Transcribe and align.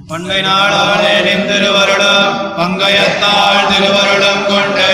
பண்டை 0.00 0.38
நாளாலே 0.40 1.14
நின் 1.24 1.46
திருவருளும் 1.48 2.34
பங்கயத்தாள் 2.58 3.66
திருவருளும் 3.70 4.44
கொண்டு 4.46 4.90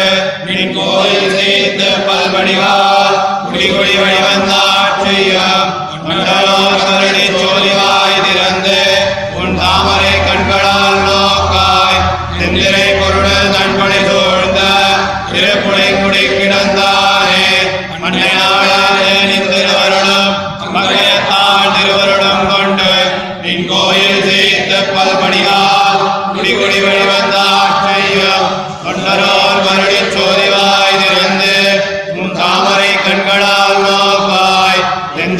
நின் 0.49 0.75
கோயில் 0.77 1.35
சேர்த்து 1.35 1.89
பல்படிவால் 2.07 3.17
குடிகுடி 3.45 3.97
வழிவந்தாட்சியம் 3.99 5.71
மண்டலோர் 6.05 6.81
கருணை 6.83 7.27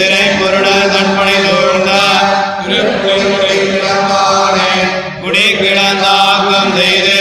எந்திரை 0.07 0.25
பொருள் 0.39 0.67
தன்படி 0.95 1.35
சூழ்ந்த 1.45 1.91
குடி 5.21 5.45
கிடந்தாக்கம் 5.53 6.73
செய்து 6.79 7.15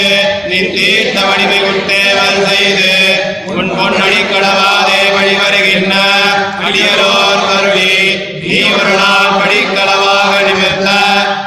நீ 0.50 0.58
தீர்த்த 0.74 1.18
வடிவை 1.22 1.60
உட்டேவல் 1.70 2.42
செய்து 2.46 2.92
உன் 3.52 3.72
பொன்னடி 3.74 4.20
கடவாதே 4.26 5.00
வழி 5.16 5.36
வருகின்ற 5.40 5.94
அடியரோர் 6.66 7.46
கருளி 7.46 7.94
நீ 8.42 8.58
ஒரு 8.72 8.92
நாள் 8.98 9.34
படிக்களவாக 9.38 10.34
நிமித்த 10.48 10.90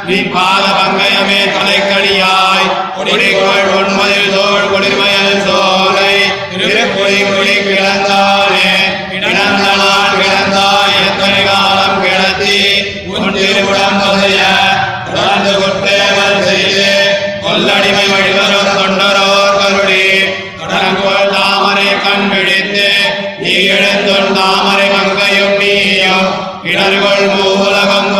நீ 0.09 0.19
பாத 0.35 0.65
பங்கயமே 0.79 1.41
தலைக்கடியாய். 1.55 2.69
குடிக்கொள் 2.99 3.71
உன்மதில் 3.77 4.33
தோல் 4.35 4.69
குளிர்மயல் 4.71 5.43
சோலை 5.47 6.13
திருப்புடி 6.53 7.21
குடி 7.29 7.57
கிடந்த 7.61 8.06
பிடித்து 22.37 22.87
நீ 23.39 23.53
எழுந்துள் 23.69 24.33
தாமரை 24.37 24.89
மங்கையும் 24.91 25.57
நீயும் 25.61 26.29
இடர்கொள் 26.65 27.27
மூலகம் 27.35 28.11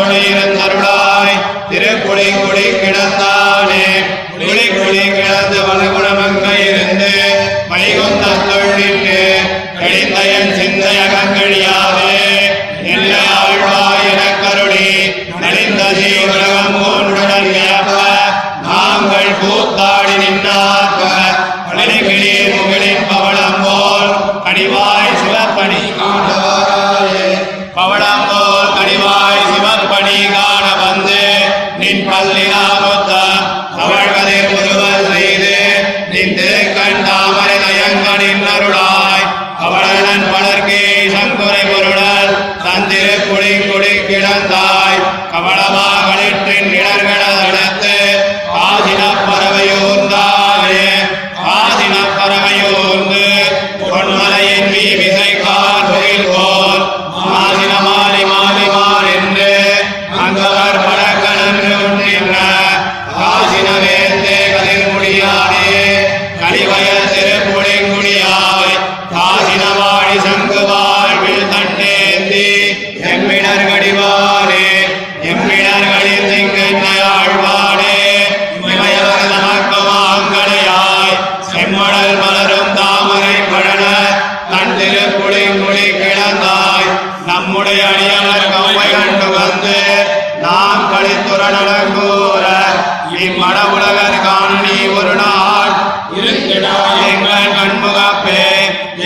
எங்கள் 97.09 97.49
கண்முகப்பே 97.57 98.45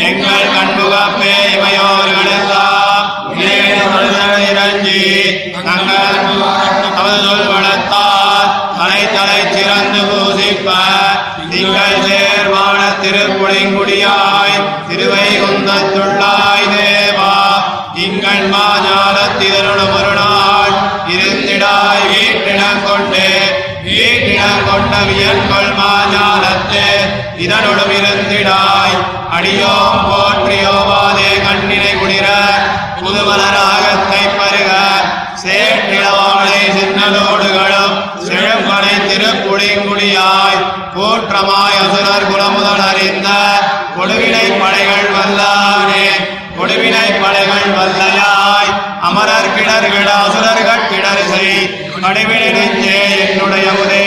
எங்கள் 0.05 0.51
கண்முகப்பே 0.55 1.35
இவையோர்களெல்லாம் 1.55 3.07
இறஞ்சி 4.51 5.03
தங்கள் 5.53 6.19
தமது 6.97 7.49
வளர்த்தார் 7.53 8.51
தலை 8.79 9.03
தலை 9.15 9.41
சிறந்து 9.53 10.03
பூசிப்ப. 10.03 10.69
சேர்வான 12.03 12.81
திருப்புடைங்குடியாய் 13.03 14.59
தேவா. 16.75 17.33
திங்கள் 17.95 18.45
மாஜாலத்திதனுடன் 18.51 19.95
இதனுடன் 27.45 27.93
இருந்திடாய் 27.99 28.97
அடியோம் 29.37 30.01
போற்றியோவாதே 30.09 31.31
கண்ணினை 31.45 31.93
குளிர 32.01 32.27
புதுமலராகத்தை 33.01 34.23
பருக. 34.39 34.71
சேற்றிடவானை 35.43 36.59
சின்னலோடுகளும் 36.77 37.95
செழும்பனை 38.27 38.95
திருப்புடிங்குடியாய் 39.09 40.61
கூற்றமாய் 40.97 41.79
அசுரர் 41.85 42.29
குலமுதல் 42.31 42.85
அறிந்த 42.89 43.29
கொடுவினை 43.97 44.47
படைகள் 44.63 45.09
வல்லானே 45.17 46.05
கொடுவினை 46.59 47.09
படைகள் 47.23 47.71
வல்லலாய். 47.79 48.73
அமரர் 49.09 49.55
கிடர்கிட 49.57 50.11
அசுரர்கள் 50.27 50.89
கிடரிசை 50.91 51.47
கடுவினை 52.05 52.51
நெஞ்சே 52.57 53.01
என்னுடைய 53.25 53.69
உதே. 53.83 54.05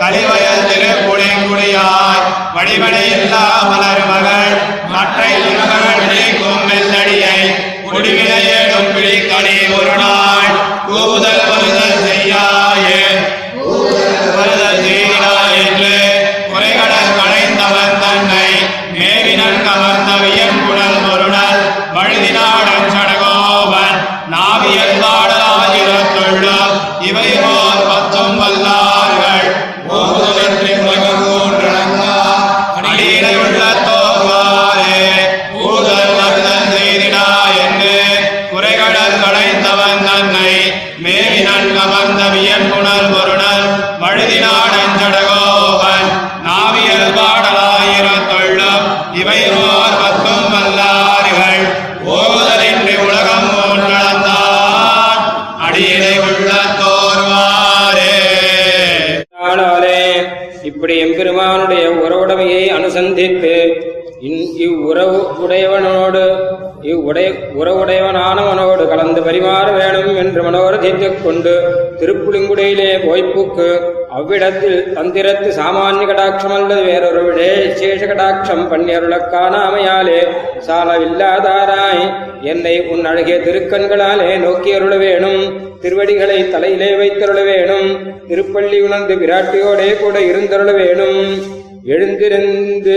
கலிவயல் 0.00 0.66
திருப்புடிங்குடியாய் 0.70 2.13
வடிவனை 2.54 3.04
எல்லா 3.16 3.40
மலர் 3.70 4.04
மகள் 4.08 4.52
மற்ற 4.92 5.18
இவர்கள் 5.40 6.02
நீக்கும் 6.10 6.62
மெல்லடியை 6.68 7.38
குடிவினை 7.86 8.38
ஏடும் 8.52 8.90
பிடிக்கணி 8.94 9.56
ஒரு 9.76 9.94
நாள் 10.00 10.52
கூதல் 10.88 11.42
வருதல் 11.50 11.98
செய்யாயே. 12.04 13.00
வருதல் 14.36 14.80
செய்கிறாய் 14.82 15.58
என்று 15.62 15.92
குறைகடல் 16.48 17.12
களைந்தவன் 17.18 17.96
தன்னை 18.02 18.48
மேவினன் 18.94 19.60
கவர்ந்த 19.66 20.10
வியன்புடல் 20.24 21.00
பொருணல் 21.04 21.62
வழுதினாடன் 21.96 22.88
சடகோவன் 22.94 23.98
நாவியல் 24.34 24.96
பாடலாயிரத்துள்ளும் 25.04 26.74
இவை 27.08 27.28
உடையவனோடு 66.04 66.62
இவ்வுடை 66.82 67.34
உறவுடையவனானவனோடு 67.60 68.88
கலந்து 68.88 69.20
பரிமாற 69.20 69.72
வேணும் 69.78 70.16
என்று 70.16 70.42
மனோரதித்துக் 70.42 71.22
கொண்டு 71.24 71.62
திருப்புளிங்குடையிலே 72.00 72.96
போய்ப்புக்கு. 72.96 73.80
அவ்விடத்தில் 74.10 74.92
தந்திரத்து 74.96 75.52
சாமானிய 75.60 76.06
கடாட்சம் 76.06 76.54
அல்லது 76.54 76.82
வேறொரு 76.82 77.22
விசேஷ 77.24 78.06
கடாட்சம் 78.06 78.68
பன்னியருளக்கான 78.70 79.32
காணாமையாலே 79.34 80.26
சாலவில்லாதாராய் 80.66 82.12
என்னை 82.40 82.86
உன் 82.86 83.04
அழகிய 83.04 83.36
திருக்கண்களாலே 83.36 84.36
நோக்கியருள 84.36 84.98
வேணும். 84.98 85.72
திருவடிகளை 85.80 86.50
தலையிலே 86.50 86.90
வைத்தருள 86.90 87.44
வேணும். 87.44 88.12
திருப்பள்ளி 88.28 88.82
உணர்ந்து 88.82 89.14
விராட்டியோடே 89.14 89.98
கூட 89.98 90.20
இருந்தருள 90.20 90.74
வேணும். 90.74 91.62
எழுந்திருந்து 91.84 92.94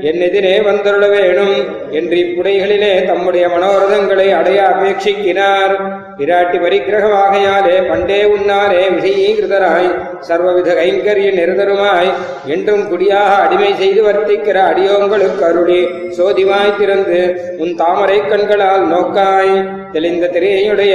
என் 0.00 0.20
எதிரே 0.20 0.60
வந்தருள 0.60 1.04
வேணும் 1.08 1.54
என்று 1.90 2.16
இப்புடைகளிலே 2.16 3.04
தம்முடைய 3.06 3.44
மனோரதங்களை 3.48 4.26
அடைய 4.32 4.58
அபேட்சிக்கிறார் 4.62 5.74
விராட்டி 6.18 6.58
பரிகிரகமாகையாலே 6.58 7.76
பண்டே 7.88 8.20
உன்னாரே 8.26 8.82
விஷயீகிருதராய் 8.90 9.90
சர்வவித 10.20 10.74
கைங்கரிய 10.74 11.30
நிரதருமாய் 11.32 12.10
என்றும் 12.46 12.84
குடியாக 12.90 13.32
அடிமை 13.44 13.72
செய்து 13.74 14.02
வர்த்திக்கிற 14.02 14.58
அடியோங்களுக்கு 14.70 15.44
அருளி 15.44 15.80
சோதிவாய் 16.18 16.78
திறந்து 16.78 17.20
உன் 17.58 17.74
தாமரை 17.74 18.20
கண்களால் 18.22 18.86
நோக்காய். 18.86 19.83
தெளிந்த 19.94 20.26
திரையுடைய 20.34 20.94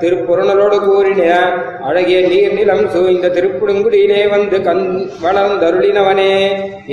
திருப்புறணலோடு 0.00 0.78
கூறின 0.78 1.22
அழகிய 1.88 2.18
நீர் 2.28 2.56
நிலம் 2.58 2.84
சூழ்ந்த 2.94 3.30
திருப்புடுங்குடியிலே 3.36 4.22
வந்து 4.34 4.58
கண் 4.62 4.84
வளர்ந்தருளினவனே 5.24 6.34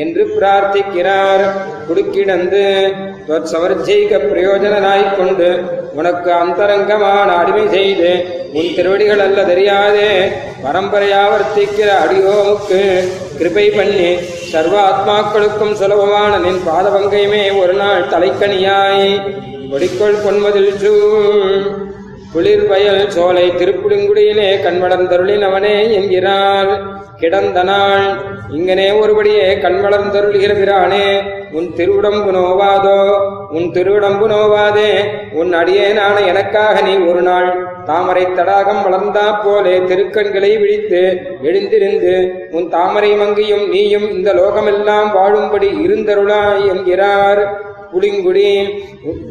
என்று 0.04 0.24
பிரார்த்திக்கிறார். 0.36 1.44
குடுக்கிடந்து 1.88 2.64
சமர்ஜைக 3.52 4.12
பிரயோஜனாய்க் 4.32 5.18
கொண்டு 5.18 5.50
உனக்கு 5.94 6.30
அந்தரங்கமான 6.44 7.30
அடிமை 7.42 7.66
செய்து 7.68 8.12
உன் 8.54 8.74
திருவடிகள் 8.76 9.20
அல்ல 9.20 9.44
தெரியாதே. 9.44 10.28
பரம்பரையாவர்த்திக்கிற 10.64 11.90
அடியோமுக்கு 12.04 13.08
கிருபை 13.38 13.70
பண்ணி 13.70 14.18
சர்வ 14.26 14.90
ஆத்மாக்களுக்கும் 14.90 15.72
சுலபமான 15.72 16.38
நின் 16.38 16.62
பாதபங்கையுமே 16.68 17.60
ஒரு 17.60 17.74
நாள் 17.74 18.04
தலைக்கணியாய் 18.04 19.22
கொடிக்கொள் 19.72 20.20
பொன்மதில் 20.26 20.76
சூழ். 20.76 21.72
குளிர் 22.34 22.68
வயல் 22.68 23.10
சோலை 23.10 23.50
திருப்புடுங்குடியிலே 23.50 24.50
கண்வளர்ந்தருளினவனே 24.66 25.92
என்கிறார் 25.92 26.82
கிடந்த 27.18 27.64
நாள் 27.64 28.06
இங்கனே 28.50 28.90
ஒருபடியே 29.02 29.50
கண்வளர்ந்தருளுகிற 29.56 30.54
பிரானே. 30.62 31.22
உன் 31.52 31.74
திருவுடம்பு 31.76 32.32
நோவாதோ? 32.32 33.18
உன் 33.50 33.72
திருவுடம்பு 33.72 34.28
நோவாதே. 34.30 35.06
உன் 35.32 35.54
அடியே 35.54 35.88
நான் 35.88 36.26
எனக்காக 36.26 36.82
நீ 36.82 36.94
ஒரு 36.96 37.22
நாள் 37.22 37.73
தாமரை 37.86 38.24
தடாகம் 38.30 38.82
வளர்ந்தா 38.84 39.26
போலே 39.38 39.76
திருக்கண்களை 39.88 40.52
விழித்து 40.58 41.02
எழுந்திருந்து 41.42 42.16
உன் 42.52 42.68
தாமரை 42.70 43.12
மங்கியும் 43.16 43.66
நீயும் 43.70 44.08
இந்த 44.12 44.32
லோகமெல்லாம் 44.34 45.10
வாழும்படி 45.14 45.70
இருந்தருளாய் 45.84 46.66
என்கிறார் 46.70 47.44
புளிங்குடி 47.94 48.46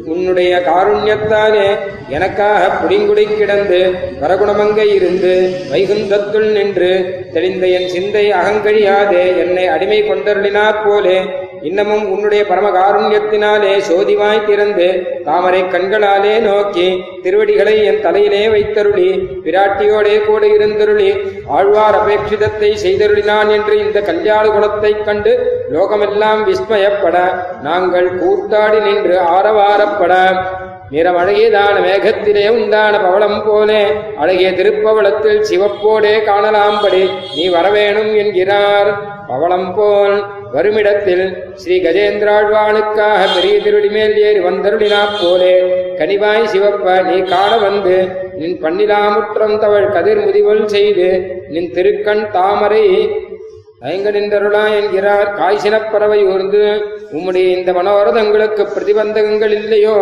உன்னுடைய 0.07 0.51
காருண்யத்தாலே 0.67 1.65
எனக்காக 2.09 2.69
புளிங்குடி 2.75 3.25
கிடந்து 3.31 3.79
வரகுணமங்கை 4.21 4.87
இருந்து 4.93 5.33
வைகுந்தத்துள் 5.71 6.49
நின்று 6.51 6.91
தெளிந்த 7.33 7.65
என் 7.69 7.89
சிந்தை 7.89 8.25
அகங்கழியாதே 8.33 9.25
என்னை 9.37 9.65
அடிமை 9.67 9.99
கொண்டருளினாற் 10.03 10.83
போலே 10.83 11.17
இன்னமும் 11.63 12.05
உன்னுடைய 12.11 12.45
பரம 12.45 12.69
காருண்யத்தினாலே 12.69 13.73
சோதிவாய் 13.89 14.45
திறந்து 14.45 14.87
தாமரை 15.25 15.61
கண்களாலே 15.63 16.39
நோக்கி 16.39 16.87
திருவடிகளை 17.23 17.75
என் 17.83 18.01
தலையிலே 18.01 18.47
வைத்தருளி 18.47 19.07
விராட்டியோடே 19.45 20.25
கூட 20.25 20.47
இருந்தருளி 20.47 21.09
ஆழ்வார் 21.47 21.97
அபேட்சிதத்தை 21.99 22.71
செய்தருளினான் 22.85 23.51
என்று 23.51 23.77
இந்த 23.79 24.01
கல்யாண 24.01 24.47
குணத்தைக் 24.47 25.05
கண்டு 25.05 25.33
லோகமெல்லாம் 25.73 26.43
விஸ்மயப்பட 26.49 27.17
நாங்கள் 27.63 28.09
கூத்தாடி 28.19 28.81
நின்று 28.81 29.17
ஆரவாரப்பட. 29.37 30.13
நிறம் 30.93 31.17
அழகியதான 31.17 31.75
மேகத்திலே 31.85 32.43
உண்டான 32.49 32.99
பவளம் 33.01 33.39
போலே 33.45 33.81
அழகிய 34.17 34.49
திருப்பவளத்தில் 34.51 35.39
சிவப்போடே 35.49 36.13
காணலாம்படி 36.27 37.01
நீ 37.35 37.45
வரவேணும் 37.49 38.11
என்கிறார். 38.15 38.89
பவளம் 39.27 39.73
போல் 39.75 40.15
வருமிடத்தில் 40.53 41.23
ஸ்ரீ 41.55 41.75
கஜேந்திராழ்வானுக்காக 41.77 43.21
பெரிய 43.35 43.55
திருடி 43.59 43.89
மேல் 43.89 44.15
ஏறி 44.17 44.39
வந்தருளினா 44.39 45.01
போலே 45.21 45.53
கனிவாய் 45.99 46.51
சிவப்ப 46.53 47.03
நீ 47.03 47.17
காண 47.21 47.51
வந்து 47.57 47.95
நின் 48.37 48.59
பண்ணிலாமுற்றம் 48.63 49.57
தவள் 49.57 49.89
கதிர் 49.89 50.23
முதிவல் 50.25 50.65
செய்து 50.65 51.09
நின் 51.49 51.71
திருக்கண் 51.71 52.23
தாமரை 52.31 52.85
தயங்க 53.79 54.11
நின்றருளா 54.11 54.65
என்கிறார். 54.81 55.29
காய்ச்சினப் 55.39 55.91
பறவை 55.91 56.19
ஊர்ந்து 56.25 56.61
உம்முடைய 57.13 57.47
இந்த 57.57 57.71
மனோரதங்களுக்கு 57.71 58.63
பிரதிபந்தகங்கள் 58.75 59.51
இல்லையோ? 59.51 59.97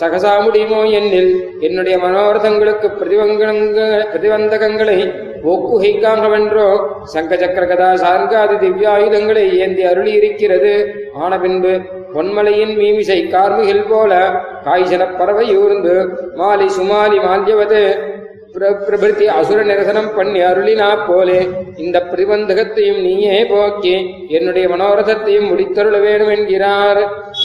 சகசா 0.00 0.42
முடியுமோ 0.44 0.84
என்னில்? 0.90 1.32
என்னுடைய 1.60 1.98
மனோரதங்களுக்கு 1.98 2.88
பிரதிவந்தகங்களை 2.98 4.00
பிரதிபந்தகங்களை 4.12 4.98
ஒக்குகைக்காகவென்றோ 5.44 6.68
சங்க 7.04 7.36
சக்கர 7.36 7.94
சார்காதி 7.96 8.54
திவ்யாயுதங்களை 8.54 9.52
ஏந்தி 9.58 9.82
அருளி 9.82 10.12
இருக்கிறது 10.12 10.72
ஆன 11.14 11.38
பின்பு 11.38 11.72
பொன்மலையின் 12.14 12.78
மீமிசை 12.78 13.30
கார்மிகில் 13.30 13.88
போல 13.88 14.12
காய்ச்சன 14.64 15.16
பறவை 15.18 15.56
ஊர்ந்து 15.56 15.94
மாலி 16.36 16.68
சுமாலி 16.68 17.18
மால்யவது 17.18 17.80
பிர- 18.54 18.84
பிரபிருத்தி 18.86 19.24
அசுர 19.28 19.62
நிரசனம் 19.62 20.14
பண்ணி 20.14 20.40
அருளினா 20.40 21.06
போலே. 21.06 21.38
இந்த 21.76 22.00
பிரதிபந்தகத்தையும் 22.10 23.00
நீயே 23.00 23.44
போக்கி 23.44 23.94
என்னுடைய 24.28 24.68
மனோரதத்தையும் 24.68 25.48
முடித்தருள 25.50 26.00
வேண்டும் 26.00 26.28
என்கிறார் 26.28 27.00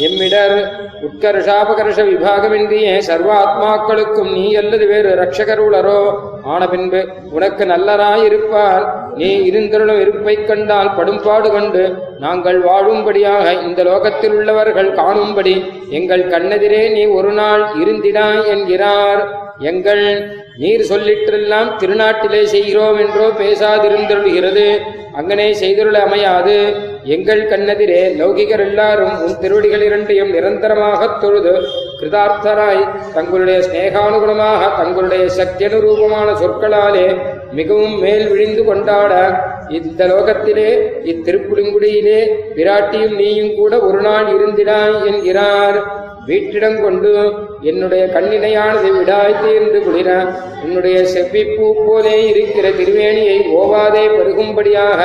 எம்மிடர் 0.05 0.57
உட்கர்ஷாபகர்ஷ 1.05 1.99
விபாகமின்றியே 2.09 2.97
சர்வ 2.97 3.29
ஆத்மாக்களுக்கும் 3.39 4.31
நீ 4.33 4.53
அல்லது 4.53 4.85
வேறு 4.87 5.09
ரட்சகருளரோ 5.21 6.01
ஆன 6.43 6.67
பின்பு 6.67 7.07
உனக்கு 7.31 7.65
நல்லராயிருப்பார். 7.65 8.83
நீ 9.15 9.29
இருந்தருளும் 9.43 9.99
இருப்பைக் 9.99 10.47
கண்டால் 10.47 10.95
படும்பாடு 10.95 11.51
கண்டு 11.51 11.83
நாங்கள் 12.19 12.59
வாழும்படியாக 12.61 13.61
இந்த 13.61 13.83
லோகத்தில் 13.83 14.31
உள்ளவர்கள் 14.31 14.93
காணும்படி 14.93 15.55
எங்கள் 15.89 16.25
கண்ணெதிரே 16.25 16.91
நீ 16.91 17.05
ஒரு 17.05 17.31
நாள் 17.31 17.65
இருந்திடாய் 17.83 18.45
என்கிறார். 18.45 19.23
எங்கள் 19.59 20.31
நீர் 20.57 20.85
சொல்லிற்றெல்லாம் 20.89 21.69
திருநாட்டிலே 21.79 22.43
செய்கிறோம் 22.43 22.97
என்றோ 22.97 23.27
பேசாதிருந்தருளுகிறது. 23.39 24.67
அங்கனே 25.17 25.55
செய்தருள 25.61 25.93
அமையாது. 25.93 26.73
எங்கள் 27.03 27.49
கண்ணெதிரே 27.49 28.15
லௌகிகர் 28.19 28.59
எல்லாரும் 28.59 29.21
உன் 29.21 29.39
திருவடிகள் 29.39 29.81
இரண்டையும் 29.81 30.33
நிரந்தரமாகத் 30.33 31.19
தொழுது 31.19 31.61
கிருதார்த்தராய் 32.01 33.13
தங்களுடைய 33.13 33.59
ஸ்நேகானுகுணமாக 33.59 34.77
தங்களுடைய 34.77 35.25
சக்தியனுரூபமான 35.37 36.33
சொற்களாலே 36.41 37.17
மிகவும் 37.51 37.99
மேல் 37.99 38.29
விழிந்து 38.29 38.63
கொண்டாட 38.63 39.43
இந்த 39.69 40.05
லோகத்திலே 40.05 40.91
இத்திருப்புலிங்குடியிலே 41.05 42.29
பிராட்டியும் 42.55 43.15
நீயும் 43.15 43.55
கூட 43.55 43.79
ஒரு 43.79 44.01
நாள் 44.01 44.25
இருந்திடாய் 44.25 45.05
என்கிறார். 45.05 46.07
வீட்டிடம் 46.29 46.77
கொண்டு 46.85 47.11
என்னுடைய 47.69 48.03
கண்ணினையானது 48.15 48.89
விடாய்த்து 48.97 49.49
என்று 49.59 49.79
குளிர 49.85 50.09
உன்னுடைய 50.63 50.97
செவ்விப்பூ 51.13 51.67
போலே 51.85 52.17
இருக்கிற 52.31 52.65
திருவேணியை 52.79 53.37
ஓவாதே 53.59 54.03
பருகும்படியாக 54.15 55.01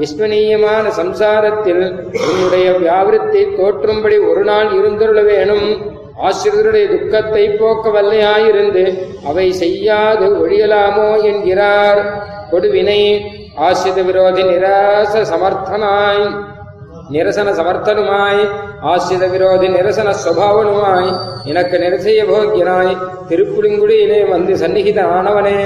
விஸ்வனீயமான 0.00 0.84
சம்சாரத்தில் 1.00 1.82
உன்னுடைய 2.28 2.68
வியாவிருத்தை 2.82 3.42
தோற்றும்படி 3.58 4.18
ஒரு 4.30 4.44
நாள் 4.50 4.70
இருந்தருள 4.78 5.20
வேணும். 5.32 5.66
ஆசிரியருடைய 6.28 6.86
துக்கத்தை 6.92 7.44
போக்க 7.60 7.84
வல்லையாயிருந்து 7.96 8.84
அவை 9.30 9.46
செய்யாது 9.62 10.26
ஒழியலாமோ 10.42 11.10
என்கிறார். 11.30 12.00
கொடுவினை 12.52 13.00
ஆசிரித 13.66 14.00
விரோதி 14.08 14.42
நிராச 14.50 15.22
சமர்த்தனாய். 15.32 16.26
நிரசன 17.14 17.48
சமர்த்தனுமாய் 17.58 18.42
ஆசிரித 18.90 19.24
விரோதி 19.32 19.66
நிரசன 19.76 20.10
சுவாவனுமாய் 20.22 21.10
எனக்கு 21.50 21.76
நிரசைய 21.78 22.20
போக்கியனாய் 22.30 22.92
திருப்புலிங்குடியிலே 23.28 24.20
வந்து 24.30 24.54
சந்நிகித 24.62 25.00
ஆனவனே 25.16 25.58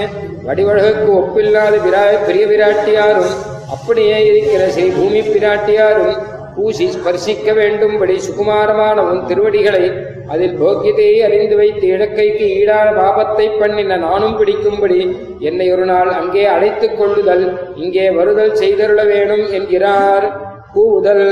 வடிவழகுக்கு 0.47 1.11
ஒப்பில்லாத 1.21 1.77
விரா 1.85 2.05
பெரிய 2.27 2.47
விராட்டியாரும் 2.47 3.35
அப்படியே 3.77 4.17
இருக்கிற 4.31 4.65
ஸ்ரீ 4.69 4.87
பூமி 4.97 5.21
பிராட்டியாரும் 5.29 6.17
பூசி 6.57 6.85
ஸ்பர்சிக்க 6.93 7.49
வேண்டும்படி 7.59 8.15
சுகுமாரமான 8.27 9.03
உன் 9.11 9.25
திருவடிகளை 9.27 9.83
அதில் 10.35 10.57
போக்கியத்தையே 10.61 11.19
அறிந்து 11.27 11.57
வைத்து 11.57 11.87
இழக்கைக்கு 11.87 12.47
ஈடான 12.61 12.87
பாபத்தை 13.01 13.47
பண்ணின 13.59 13.99
நானும் 14.07 14.39
பிடிக்கும்படி 14.39 15.01
என்னை 15.49 15.67
ஒரு 15.75 15.85
நாள் 15.85 16.11
அங்கே 16.13 16.45
அழைத்துக் 16.47 16.97
கொள்ளுதல் 17.01 17.45
இங்கே 17.77 18.07
வருதல் 18.11 18.59
செய்தருள 18.63 19.03
வேணும் 19.07 19.47
என்கிறார். 19.59 20.27
கூவுதல் 20.77 21.29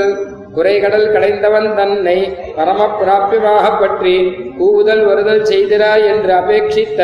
குறைகடல் 0.53 1.11
கடைந்தவன் 1.11 1.67
தன்னை 1.75 2.17
பரம 2.55 2.81
பிராபியமாக 2.99 3.65
பற்றி 3.79 4.13
கூவுதல் 4.57 5.03
வருதல் 5.05 5.43
செய்திராய் 5.45 6.05
என்று 6.07 6.31
அபேட்சித்த 6.33 6.99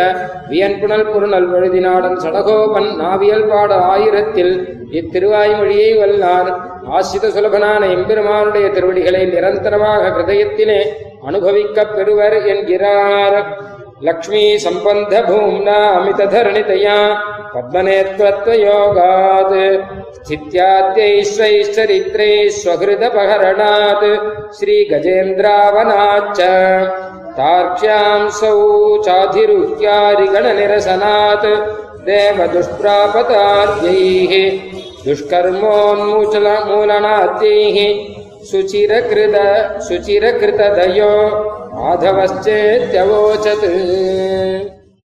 வியன்புணல் 0.50 1.08
குறுநல் 1.14 1.50
பொழுதினாடன் 1.52 2.18
சடகோபன் 2.24 2.90
நாவியல் 3.02 3.48
பாட 3.48 3.72
ஆயிரத்தில் 3.94 4.54
இத்திருவாய்மொழியை 4.92 5.92
வல்லார். 6.00 6.50
ஆசித 6.90 7.26
சுலபனான 7.28 7.82
எம்பெருமானுடைய 7.96 8.68
திருவடிகளை 8.72 9.22
நிரந்தரமாக 9.26 10.02
ஹிருதயத்திலே 10.10 10.80
அனுபவிக்கப் 11.28 11.94
பெறுவர் 11.96 12.38
என்கிறார் 12.46 13.38
लक्ष्मीसम्बन्धभूम्नामितधरणितया 14.08 16.98
पद्मनेत्रत्वयोगात् 17.54 19.56
स्थित्याद्यैश्वैश्चरित्रैः 20.18 22.52
स्वहृदपहरणात् 22.60 24.06
श्रीगजेन्द्रावनाच्च 24.58 26.40
तार्क्ष्यां 27.38 28.22
सौ 28.40 28.52
चाधिरुह्यारिगणनिरसनात् 29.06 31.48
देवदुष्प्रापताद्यैः 32.08 34.34
दुष्कर्मोन्मूलनाद्यैः 35.06 37.78
सुचिरकृत 38.51 39.37
सुचिरकृतदयो 39.87 41.13
माधवश्चेत्यवोचत् 41.77 43.67